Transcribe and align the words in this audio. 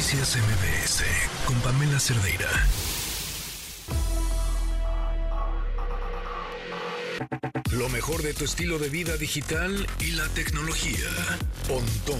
Noticias 0.00 0.38
MBS 0.38 1.04
con 1.46 1.60
Pamela 1.60 2.00
Cerdeira. 2.00 2.48
Lo 7.76 7.86
mejor 7.90 8.22
de 8.22 8.32
tu 8.32 8.44
estilo 8.44 8.78
de 8.78 8.88
vida 8.88 9.18
digital 9.18 9.86
y 10.00 10.12
la 10.12 10.26
tecnología. 10.28 11.04
Pontón 11.68 12.18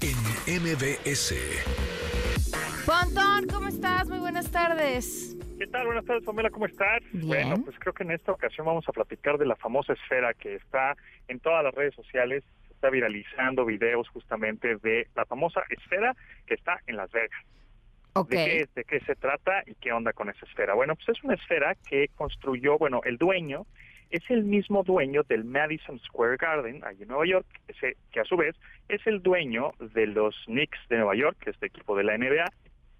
en 0.00 0.16
MBS. 0.62 1.34
Pontón, 2.86 3.48
¿cómo 3.52 3.68
estás? 3.68 4.08
Muy 4.08 4.20
buenas 4.20 4.50
tardes. 4.50 5.36
¿Qué 5.58 5.66
tal? 5.66 5.84
Buenas 5.88 6.06
tardes, 6.06 6.24
Pamela, 6.24 6.48
¿cómo 6.48 6.64
estás? 6.64 7.02
Bien. 7.12 7.26
Bueno, 7.26 7.56
pues 7.62 7.76
creo 7.80 7.92
que 7.92 8.04
en 8.04 8.12
esta 8.12 8.32
ocasión 8.32 8.66
vamos 8.66 8.88
a 8.88 8.92
platicar 8.92 9.36
de 9.36 9.44
la 9.44 9.56
famosa 9.56 9.92
esfera 9.92 10.32
que 10.32 10.54
está 10.54 10.96
en 11.28 11.38
todas 11.38 11.62
las 11.64 11.74
redes 11.74 11.94
sociales, 11.94 12.44
está 12.80 12.88
viralizando 12.88 13.66
videos 13.66 14.08
justamente 14.08 14.76
de 14.76 15.06
la 15.14 15.26
famosa 15.26 15.62
esfera 15.68 16.16
que 16.46 16.54
está 16.54 16.80
en 16.86 16.96
Las 16.96 17.12
Vegas. 17.12 17.44
Ok. 18.14 18.30
¿De, 18.30 18.36
qué, 18.36 18.68
¿De 18.74 18.84
qué 18.84 19.00
se 19.00 19.14
trata 19.16 19.62
y 19.66 19.74
qué 19.74 19.92
onda 19.92 20.14
con 20.14 20.30
esa 20.30 20.46
esfera? 20.46 20.72
Bueno, 20.72 20.96
pues 20.96 21.10
es 21.10 21.22
una 21.22 21.34
esfera 21.34 21.74
que 21.88 22.08
construyó, 22.16 22.78
bueno, 22.78 23.02
el 23.04 23.18
dueño 23.18 23.66
es 24.08 24.22
el 24.30 24.44
mismo 24.44 24.82
dueño 24.82 25.22
del 25.24 25.44
Madison 25.44 26.00
Square 26.00 26.38
Garden, 26.38 26.82
allí 26.84 27.02
en 27.02 27.08
Nueva 27.08 27.26
York, 27.26 27.46
ese, 27.68 27.96
que 28.10 28.20
a 28.20 28.24
su 28.24 28.36
vez 28.36 28.56
es 28.88 29.06
el 29.06 29.22
dueño 29.22 29.72
de 29.78 30.06
los 30.06 30.34
Knicks 30.46 30.80
de 30.88 30.96
Nueva 30.96 31.14
York, 31.14 31.36
que 31.38 31.50
es 31.50 31.56
el 31.60 31.66
equipo 31.66 31.94
de 31.96 32.04
la 32.04 32.16
NBA, 32.16 32.46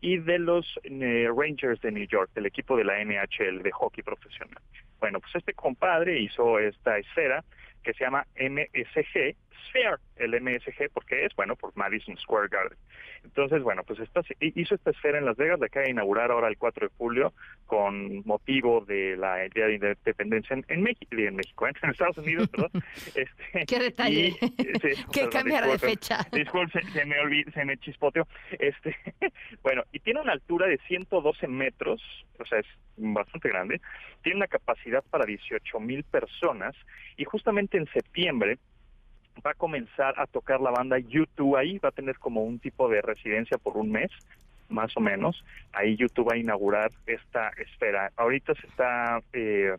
y 0.02 0.18
de 0.18 0.38
los 0.38 0.78
eh, 0.84 1.28
Rangers 1.34 1.80
de 1.80 1.90
New 1.90 2.06
York, 2.06 2.30
del 2.34 2.46
equipo 2.46 2.76
de 2.76 2.84
la 2.84 3.02
NHL 3.02 3.62
de 3.62 3.72
hockey 3.72 4.04
profesional. 4.04 4.62
Bueno, 5.00 5.20
pues 5.20 5.34
este 5.34 5.54
compadre 5.54 6.20
hizo 6.20 6.58
esta 6.58 6.98
esfera 6.98 7.42
que 7.82 7.92
se 7.94 8.04
llama 8.04 8.26
MSG 8.36 9.36
Sphere, 9.68 9.96
el 10.16 10.40
MSG, 10.40 10.90
porque 10.92 11.24
es, 11.26 11.34
bueno, 11.36 11.54
por 11.56 11.76
Madison 11.76 12.16
Square 12.16 12.48
Garden. 12.48 12.78
Entonces, 13.22 13.62
bueno, 13.62 13.82
pues 13.84 13.98
esta, 14.00 14.22
hizo 14.40 14.74
esta 14.74 14.90
esfera 14.90 15.18
en 15.18 15.26
Las 15.26 15.36
Vegas, 15.36 15.60
la 15.60 15.66
acaba 15.66 15.84
de 15.84 15.90
inaugurar 15.90 16.30
ahora 16.30 16.48
el 16.48 16.56
4 16.56 16.88
de 16.88 16.94
julio, 16.96 17.34
con 17.66 18.24
motivo 18.26 18.80
de 18.86 19.16
la 19.16 19.36
Día 19.54 19.66
de 19.66 19.74
Independencia 19.74 20.54
en, 20.54 20.64
en 20.68 20.82
México, 20.82 21.06
en 21.12 21.36
México, 21.36 21.68
¿eh? 21.68 21.72
en 21.82 21.90
Estados 21.90 22.18
Unidos, 22.18 22.48
perdón. 22.48 22.70
Este, 23.14 23.66
Qué 23.66 23.78
detalle. 23.78 24.28
y- 24.28 24.32
sí, 24.32 24.40
que 25.12 25.20
perdón, 25.20 25.30
cambiara 25.30 25.66
de 25.66 25.78
fecha. 25.78 26.26
Disculpe, 26.32 26.80
se, 26.80 26.90
se 26.92 27.04
me 27.04 27.18
olvidó, 27.20 27.50
se 27.52 27.64
me 27.64 27.76
chispoteó. 27.78 28.26
Este, 28.58 28.96
bueno, 29.62 29.84
y 29.92 30.00
tiene 30.00 30.20
una 30.20 30.32
altura 30.32 30.66
de 30.66 30.78
112 30.88 31.46
metros, 31.48 32.02
o 32.38 32.44
sea, 32.46 32.58
es 32.58 32.66
bastante 32.96 33.48
grande. 33.50 33.80
Tiene 34.22 34.36
una 34.38 34.46
capacidad 34.48 35.02
para 35.10 35.24
18 35.26 35.78
mil 35.80 36.02
personas 36.04 36.74
y 37.16 37.24
justamente 37.24 37.69
en 37.78 37.86
septiembre 37.92 38.58
va 39.44 39.52
a 39.52 39.54
comenzar 39.54 40.14
a 40.18 40.26
tocar 40.26 40.60
la 40.60 40.70
banda 40.70 40.98
YouTube 40.98 41.56
ahí, 41.56 41.78
va 41.78 41.88
a 41.90 41.92
tener 41.92 42.18
como 42.18 42.42
un 42.42 42.58
tipo 42.58 42.88
de 42.88 43.00
residencia 43.00 43.56
por 43.58 43.76
un 43.76 43.90
mes, 43.90 44.10
más 44.68 44.94
o 44.96 45.00
menos. 45.00 45.42
Ahí 45.72 45.96
YouTube 45.96 46.28
va 46.28 46.34
a 46.34 46.38
inaugurar 46.38 46.90
esta 47.06 47.48
esfera. 47.50 48.10
Ahorita 48.16 48.54
se 48.54 48.66
está 48.66 49.20
eh, 49.32 49.76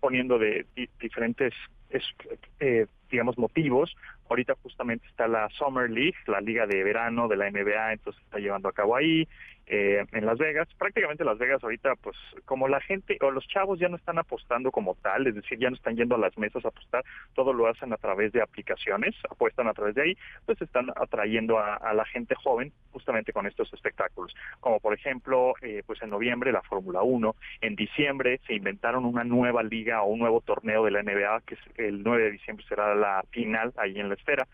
poniendo 0.00 0.38
de 0.38 0.66
di- 0.74 0.88
diferentes, 1.00 1.52
es- 1.90 2.14
eh, 2.60 2.86
digamos, 3.10 3.38
motivos. 3.38 3.96
Ahorita 4.28 4.54
justamente 4.62 5.06
está 5.06 5.28
la 5.28 5.48
Summer 5.50 5.90
League, 5.90 6.16
la 6.26 6.40
liga 6.40 6.66
de 6.66 6.82
verano 6.82 7.28
de 7.28 7.36
la 7.36 7.50
NBA, 7.50 7.92
entonces 7.92 8.22
está 8.24 8.38
llevando 8.38 8.68
a 8.68 8.72
cabo 8.72 8.96
ahí 8.96 9.28
eh, 9.66 10.04
en 10.12 10.26
Las 10.26 10.38
Vegas. 10.38 10.68
Prácticamente 10.78 11.24
Las 11.24 11.38
Vegas 11.38 11.62
ahorita, 11.62 11.94
pues 11.96 12.16
como 12.44 12.68
la 12.68 12.80
gente 12.80 13.18
o 13.20 13.30
los 13.30 13.46
chavos 13.48 13.78
ya 13.78 13.88
no 13.88 13.96
están 13.96 14.18
apostando 14.18 14.70
como 14.70 14.94
tal, 14.96 15.26
es 15.26 15.34
decir, 15.34 15.58
ya 15.58 15.70
no 15.70 15.76
están 15.76 15.96
yendo 15.96 16.14
a 16.14 16.18
las 16.18 16.36
mesas 16.38 16.64
a 16.64 16.68
apostar, 16.68 17.04
todo 17.34 17.52
lo 17.52 17.66
hacen 17.66 17.92
a 17.92 17.96
través 17.96 18.32
de 18.32 18.42
aplicaciones, 18.42 19.14
apuestan 19.30 19.66
a 19.66 19.74
través 19.74 19.94
de 19.94 20.02
ahí, 20.02 20.18
pues 20.44 20.60
están 20.62 20.90
atrayendo 20.96 21.58
a, 21.58 21.76
a 21.76 21.94
la 21.94 22.04
gente 22.04 22.34
joven 22.34 22.72
justamente 22.92 23.32
con 23.32 23.46
estos 23.46 23.72
espectáculos. 23.72 24.34
Como 24.60 24.80
por 24.80 24.94
ejemplo, 24.94 25.54
eh, 25.62 25.82
pues 25.86 26.00
en 26.02 26.10
noviembre 26.10 26.52
la 26.52 26.62
Fórmula 26.62 27.02
1, 27.02 27.34
en 27.60 27.76
diciembre 27.76 28.40
se 28.46 28.54
inventaron 28.54 29.04
una 29.04 29.24
nueva 29.24 29.62
liga 29.62 30.02
o 30.02 30.06
un 30.06 30.20
nuevo 30.20 30.40
torneo 30.40 30.84
de 30.84 30.90
la 30.92 31.02
NBA, 31.02 31.42
que 31.46 31.54
es 31.54 31.60
el 31.76 32.02
9 32.02 32.24
de 32.24 32.30
diciembre 32.30 32.64
será 32.68 32.94
la 32.96 33.24
final 33.30 33.72
ahí 33.76 33.98
en 33.98 34.08
la 34.08 34.14
esfera. 34.14 34.46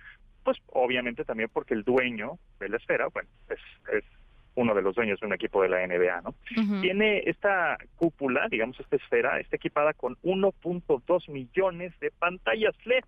Pues 0.44 0.58
obviamente 0.72 1.24
también 1.24 1.48
porque 1.52 1.74
el 1.74 1.84
dueño 1.84 2.38
de 2.58 2.68
la 2.68 2.76
esfera, 2.76 3.06
bueno, 3.08 3.28
es, 3.48 3.60
es 3.96 4.04
uno 4.54 4.74
de 4.74 4.82
los 4.82 4.94
dueños 4.94 5.20
de 5.20 5.26
un 5.26 5.32
equipo 5.32 5.62
de 5.62 5.68
la 5.68 5.86
NBA, 5.86 6.20
¿no? 6.22 6.34
Tiene 6.80 7.22
esta 7.26 7.78
cúpula, 7.96 8.48
digamos 8.50 8.78
esta 8.78 8.96
esfera, 8.96 9.40
está 9.40 9.56
equipada 9.56 9.94
con 9.94 10.16
1.2 10.22 11.30
millones 11.30 11.98
de 12.00 12.10
pantallas 12.10 12.74
LED. 12.84 13.04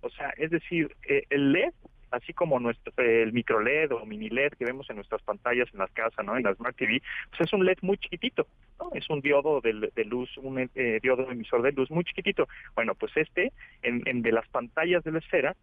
O 0.00 0.10
sea, 0.10 0.30
es 0.36 0.50
decir, 0.50 0.96
eh, 1.06 1.24
el 1.28 1.52
LED, 1.52 1.74
así 2.10 2.32
como 2.32 2.58
nuestro, 2.60 2.92
el 2.96 3.32
micro 3.32 3.60
LED 3.60 3.92
o 3.92 4.04
mini 4.06 4.28
LED 4.28 4.52
que 4.58 4.64
vemos 4.64 4.88
en 4.90 4.96
nuestras 4.96 5.22
pantallas 5.22 5.68
en 5.72 5.78
las 5.78 5.90
casas, 5.92 6.24
¿no? 6.24 6.36
En 6.36 6.42
la 6.44 6.54
Smart 6.54 6.76
TV, 6.76 7.00
pues 7.30 7.42
es 7.42 7.52
un 7.52 7.64
LED 7.64 7.78
muy 7.82 7.98
chiquitito, 7.98 8.46
¿no? 8.78 8.90
Es 8.94 9.08
un 9.10 9.20
diodo 9.20 9.60
de, 9.60 9.72
luz, 10.04 10.36
un 10.38 10.58
eh, 10.74 10.98
diodo 11.02 11.30
emisor 11.30 11.62
de 11.62 11.72
luz 11.72 11.90
muy 11.90 12.04
chiquitito. 12.04 12.48
Bueno, 12.74 12.94
pues 12.94 13.16
este, 13.16 13.52
en, 13.82 14.02
en 14.06 14.22
de 14.22 14.32
las 14.32 14.48
pantallas 14.48 15.04
de 15.04 15.12
la 15.12 15.18
esfera, 15.18 15.56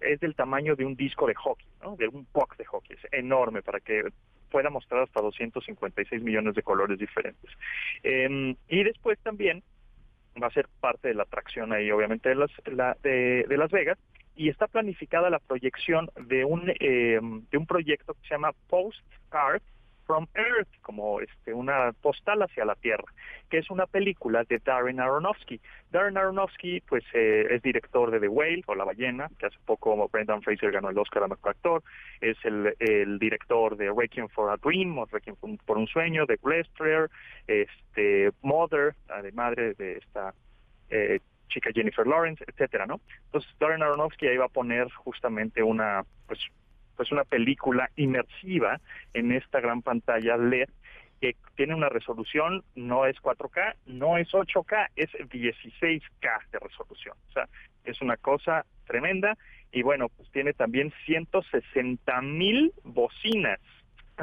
es 0.00 0.18
del 0.20 0.34
tamaño 0.34 0.76
de 0.76 0.86
un 0.86 0.96
disco 0.96 1.26
de 1.26 1.34
hockey, 1.34 1.66
¿no? 1.82 1.96
De 1.96 2.08
un 2.08 2.24
puck 2.24 2.56
de 2.56 2.64
hockey, 2.64 2.96
es 2.96 3.12
enorme 3.12 3.60
para 3.62 3.80
que 3.80 4.04
pueda 4.50 4.70
mostrar 4.70 5.02
hasta 5.02 5.20
256 5.20 6.22
millones 6.22 6.54
de 6.54 6.62
colores 6.62 6.98
diferentes. 6.98 7.50
Eh, 8.02 8.54
y 8.68 8.82
después 8.82 9.18
también 9.20 9.62
va 10.42 10.46
a 10.46 10.50
ser 10.52 10.68
parte 10.80 11.08
de 11.08 11.14
la 11.14 11.24
atracción 11.24 11.72
ahí, 11.72 11.90
obviamente, 11.90 12.30
de 12.30 12.34
Las, 12.34 12.50
la- 12.66 12.96
de, 13.02 13.44
de 13.48 13.56
Las 13.58 13.70
Vegas, 13.70 13.98
y 14.36 14.48
está 14.48 14.66
planificada 14.66 15.30
la 15.30 15.38
proyección 15.38 16.10
de 16.28 16.44
un, 16.44 16.70
eh, 16.80 17.20
de 17.20 17.58
un 17.58 17.66
proyecto 17.66 18.14
que 18.14 18.20
se 18.28 18.34
llama 18.34 18.52
Postcard 18.68 19.62
from 20.06 20.26
Earth, 20.34 20.68
como 20.82 21.20
este, 21.20 21.54
una 21.54 21.92
postal 22.02 22.42
hacia 22.42 22.64
la 22.64 22.74
Tierra, 22.74 23.04
que 23.48 23.58
es 23.58 23.70
una 23.70 23.86
película 23.86 24.42
de 24.42 24.58
Darren 24.58 24.98
Aronofsky. 24.98 25.60
Darren 25.92 26.16
Aronofsky, 26.16 26.80
pues, 26.80 27.04
eh, 27.14 27.46
es 27.50 27.62
director 27.62 28.10
de 28.10 28.18
The 28.18 28.26
Whale, 28.26 28.64
o 28.66 28.74
La 28.74 28.82
Ballena, 28.82 29.28
que 29.38 29.46
hace 29.46 29.58
poco 29.64 30.08
Brendan 30.08 30.42
Fraser 30.42 30.72
ganó 30.72 30.90
el 30.90 30.98
Oscar 30.98 31.22
a 31.22 31.28
Mejor 31.28 31.50
Actor, 31.50 31.82
es 32.20 32.36
el, 32.44 32.74
el 32.80 33.20
director 33.20 33.76
de 33.76 33.92
Requiem 33.96 34.28
for 34.30 34.50
a 34.50 34.56
Dream, 34.56 34.98
o 34.98 35.06
Requiem 35.06 35.36
por 35.64 35.78
un- 35.78 35.86
Sueño, 35.86 36.26
de 36.26 36.38
Wrestler, 36.42 37.08
este, 37.46 38.32
Mother, 38.42 38.96
de 39.22 39.30
madre 39.30 39.74
de 39.74 39.98
esta 39.98 40.34
eh, 40.88 41.20
chica 41.50 41.70
Jennifer 41.74 42.06
Lawrence, 42.06 42.42
etcétera, 42.46 42.86
¿no? 42.86 43.00
Entonces 43.26 43.50
Darren 43.58 43.82
Aronofsky 43.82 44.26
ahí 44.26 44.36
va 44.36 44.46
a 44.46 44.48
poner 44.48 44.90
justamente 44.92 45.62
una, 45.62 46.02
pues, 46.26 46.40
pues 46.96 47.12
una 47.12 47.24
película 47.24 47.90
inmersiva 47.96 48.80
en 49.12 49.32
esta 49.32 49.60
gran 49.60 49.82
pantalla 49.82 50.36
LED 50.36 50.68
que 51.20 51.36
tiene 51.54 51.74
una 51.74 51.90
resolución, 51.90 52.64
no 52.74 53.04
es 53.04 53.16
4K, 53.20 53.74
no 53.84 54.16
es 54.16 54.28
8K, 54.32 54.88
es 54.96 55.10
16K 55.12 56.50
de 56.50 56.58
resolución. 56.58 57.14
O 57.28 57.32
sea, 57.32 57.46
es 57.84 58.00
una 58.00 58.16
cosa 58.16 58.64
tremenda 58.86 59.36
y 59.70 59.82
bueno, 59.82 60.08
pues 60.08 60.30
tiene 60.32 60.54
también 60.54 60.92
160 61.04 62.22
mil 62.22 62.72
bocinas 62.84 63.60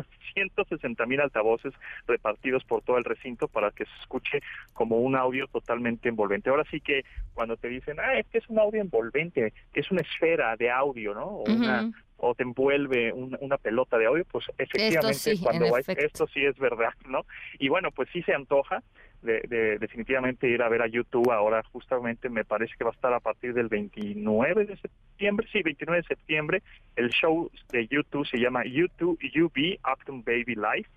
160 0.33 1.05
mil 1.05 1.19
altavoces 1.21 1.73
repartidos 2.07 2.63
por 2.63 2.81
todo 2.83 2.97
el 2.97 3.03
recinto 3.03 3.47
para 3.47 3.71
que 3.71 3.85
se 3.85 3.91
escuche 4.01 4.39
como 4.73 4.97
un 4.99 5.15
audio 5.15 5.47
totalmente 5.47 6.09
envolvente. 6.09 6.49
Ahora 6.49 6.63
sí 6.69 6.79
que 6.81 7.03
cuando 7.33 7.57
te 7.57 7.67
dicen, 7.69 7.99
ah, 7.99 8.17
es 8.19 8.27
que 8.27 8.37
es 8.39 8.49
un 8.49 8.59
audio 8.59 8.81
envolvente, 8.81 9.53
que 9.73 9.79
es 9.79 9.91
una 9.91 10.01
esfera 10.01 10.55
de 10.55 10.69
audio, 10.69 11.13
¿no? 11.13 11.25
O, 11.25 11.43
una, 11.61 11.81
o 12.17 12.33
te 12.33 12.43
envuelve 12.43 13.13
un- 13.13 13.37
una 13.41 13.57
pelota 13.57 13.97
de 13.97 14.07
audio, 14.07 14.25
pues 14.25 14.45
efectivamente 14.57 15.19
sí, 15.35 15.43
cuando 15.43 15.65
esto 15.99 16.27
sí 16.27 16.43
es 16.45 16.57
verdad, 16.57 16.93
¿no? 17.07 17.25
Y 17.59 17.69
bueno, 17.69 17.91
pues 17.91 18.09
sí 18.11 18.23
se 18.23 18.33
antoja 18.33 18.81
de, 19.21 19.41
de- 19.47 19.77
definitivamente 19.79 20.47
ir 20.47 20.61
a 20.61 20.69
ver 20.69 20.81
a 20.81 20.87
YouTube 20.87 21.31
ahora 21.31 21.63
justamente 21.71 22.29
me 22.29 22.45
parece 22.45 22.73
que 22.77 22.83
va 22.83 22.91
a 22.91 22.93
estar 22.93 23.13
a 23.13 23.19
partir 23.19 23.53
del 23.53 23.67
29 23.67 24.65
de 24.65 24.77
septiembre, 24.77 25.47
sí, 25.51 25.61
29 25.63 26.01
de 26.01 26.07
septiembre, 26.07 26.63
el 26.95 27.09
show 27.09 27.49
de 27.71 27.87
YouTube 27.87 28.27
se 28.27 28.37
llama 28.37 28.63
YouTube 28.65 29.19
UB 29.35 29.77
Acton 29.83 30.23
Baby 30.23 30.55
Life 30.55 30.89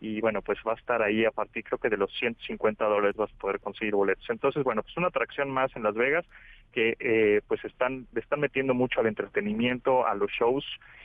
y 0.00 0.20
bueno, 0.22 0.40
pues 0.40 0.58
va 0.66 0.72
a 0.72 0.76
estar 0.76 1.02
ahí 1.02 1.24
a 1.26 1.30
partir 1.30 1.62
creo 1.62 1.78
que 1.78 1.90
de 1.90 1.98
los 1.98 2.10
150 2.18 2.84
dólares 2.86 3.16
vas 3.16 3.30
a 3.30 3.36
poder 3.38 3.60
conseguir 3.60 3.94
boletos. 3.94 4.24
Entonces, 4.30 4.64
bueno, 4.64 4.82
pues 4.82 4.96
una 4.96 5.08
atracción 5.08 5.50
más 5.50 5.74
en 5.76 5.82
Las 5.82 5.94
Vegas 5.94 6.24
que 6.72 6.96
eh, 7.00 7.42
pues 7.46 7.62
están, 7.66 8.06
están 8.14 8.40
metiendo 8.40 8.72
mucho 8.72 9.00
al 9.00 9.06
entretenimiento, 9.08 10.06
a 10.06 10.14
los 10.14 10.30
shows 10.30 10.64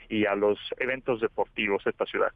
y 0.10 0.25
a 0.25 0.36
los 0.36 0.57
eventos 0.78 1.22
deportivos 1.22 1.84
de 1.84 1.92
esta 1.92 2.06
ciudad. 2.06 2.31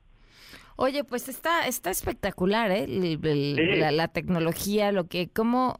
Oye, 0.76 1.04
pues 1.04 1.28
está, 1.30 1.68
está 1.68 1.90
espectacular, 1.90 2.72
¿eh? 2.72 2.84
El- 2.86 3.20
el- 3.26 3.56
Sí. 3.58 3.80
la, 3.80 3.92
la 3.92 4.08
tecnología, 4.08 4.92
lo 4.92 5.08
que, 5.08 5.30
como 5.30 5.80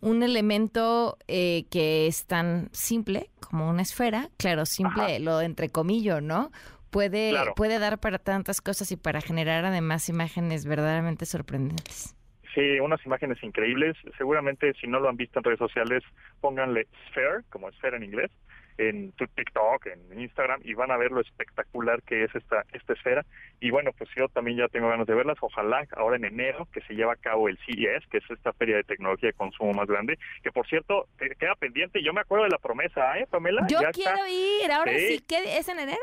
un 0.00 0.22
elemento 0.22 1.18
eh, 1.28 1.64
que 1.70 2.06
es 2.06 2.26
tan 2.26 2.68
simple 2.72 3.30
como 3.40 3.68
una 3.68 3.82
esfera, 3.82 4.28
claro, 4.38 4.64
simple, 4.66 5.02
Ajá. 5.02 5.18
lo 5.18 5.40
entrecomillo, 5.40 6.20
¿no? 6.20 6.50
Puede, 6.90 7.30
Claro. 7.30 7.54
puede 7.54 7.78
dar 7.78 7.98
para 8.00 8.18
tantas 8.18 8.60
cosas 8.60 8.90
y 8.92 8.96
para 8.96 9.20
generar 9.20 9.64
además 9.64 10.08
imágenes 10.08 10.66
verdaderamente 10.66 11.26
sorprendentes. 11.26 12.14
Sí, 12.54 12.80
unas 12.80 13.04
imágenes 13.06 13.42
increíbles. 13.42 13.96
Seguramente 14.18 14.74
si 14.78 14.86
no 14.86 15.00
lo 15.00 15.08
han 15.08 15.16
visto 15.16 15.38
en 15.38 15.44
redes 15.44 15.58
sociales, 15.58 16.02
pónganle 16.40 16.86
Sphere, 17.08 17.44
como 17.48 17.70
esfera 17.70 17.96
en 17.96 18.02
inglés, 18.02 18.30
en 18.78 19.12
TikTok, 19.12 19.86
en 19.86 20.20
Instagram, 20.20 20.60
y 20.64 20.74
van 20.74 20.90
a 20.90 20.96
ver 20.96 21.10
lo 21.10 21.20
espectacular 21.20 22.02
que 22.02 22.24
es 22.24 22.34
esta, 22.34 22.64
esta 22.72 22.92
esfera. 22.92 23.24
Y 23.60 23.70
bueno, 23.70 23.90
pues 23.96 24.10
yo 24.16 24.28
también 24.28 24.58
ya 24.58 24.68
tengo 24.68 24.88
ganas 24.88 25.06
de 25.06 25.14
verlas. 25.14 25.38
Ojalá 25.40 25.84
ahora 25.96 26.16
en 26.16 26.24
enero, 26.24 26.66
que 26.72 26.80
se 26.82 26.94
lleva 26.94 27.14
a 27.14 27.16
cabo 27.16 27.48
el 27.48 27.58
CES, 27.58 28.06
que 28.10 28.18
es 28.18 28.30
esta 28.30 28.52
feria 28.52 28.76
de 28.76 28.84
tecnología 28.84 29.28
de 29.28 29.34
consumo 29.34 29.72
más 29.72 29.86
grande, 29.86 30.18
que 30.42 30.50
por 30.50 30.66
cierto, 30.66 31.08
queda 31.38 31.54
pendiente. 31.56 32.02
Yo 32.02 32.12
me 32.12 32.20
acuerdo 32.20 32.44
de 32.44 32.50
la 32.50 32.58
promesa, 32.58 33.18
¿eh, 33.18 33.26
Pamela? 33.30 33.66
Yo 33.68 33.78
quiero 33.92 34.26
ir, 34.26 34.70
ahora 34.70 34.92
sí, 34.96 35.24
¿qué, 35.26 35.58
¿es 35.58 35.68
en 35.68 35.78
enero? 35.78 36.02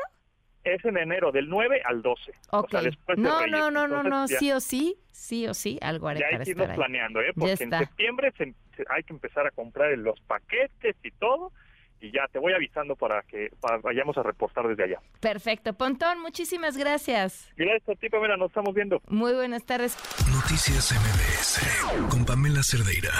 Es 0.62 0.84
en 0.84 0.98
enero, 0.98 1.32
del 1.32 1.48
9 1.48 1.80
al 1.84 2.02
12. 2.02 2.32
O 2.50 2.68
sea, 2.68 2.82
después 2.82 3.16
no, 3.16 3.46
no, 3.46 3.70
no, 3.70 3.88
no, 3.88 4.02
no, 4.02 4.28
sí 4.28 4.52
o 4.52 4.60
sí, 4.60 4.96
sí 5.10 5.46
o 5.46 5.54
sí, 5.54 5.78
algo 5.80 6.08
haré 6.08 6.20
ya 6.20 6.26
hay 6.26 6.44
que 6.44 6.50
irnos 6.50 6.68
planeando, 6.68 7.20
¿eh? 7.22 7.32
Porque 7.34 7.64
en 7.64 7.70
septiembre 7.70 8.32
hay 8.88 9.02
que 9.02 9.12
empezar 9.12 9.46
a 9.46 9.50
comprar 9.50 9.96
los 9.98 10.20
paquetes 10.20 10.96
y 11.02 11.10
todo 11.12 11.52
y 12.00 12.12
ya 12.12 12.26
te 12.32 12.38
voy 12.38 12.52
avisando 12.52 12.96
para 12.96 13.22
que 13.22 13.50
vayamos 13.82 14.16
a 14.18 14.22
reportar 14.22 14.66
desde 14.68 14.84
allá. 14.84 15.00
Perfecto. 15.20 15.74
Pontón, 15.74 16.20
muchísimas 16.20 16.76
gracias. 16.76 17.50
Gracias 17.56 17.88
a 17.88 18.00
ti, 18.00 18.08
Pamela. 18.08 18.36
Nos 18.36 18.48
estamos 18.48 18.74
viendo. 18.74 19.00
Muy 19.08 19.34
buenas 19.34 19.64
tardes. 19.64 19.96
Noticias 20.32 20.92
MBS 20.92 22.08
con 22.10 22.24
Pamela 22.24 22.62
Cerdeira. 22.62 23.12